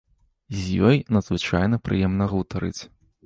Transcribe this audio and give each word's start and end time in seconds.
З 0.59 0.79
ёй 0.91 0.97
надзвычайна 1.17 1.79
прыемна 1.89 2.25
гутарыць. 2.35 2.79